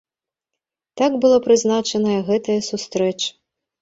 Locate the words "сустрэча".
2.73-3.29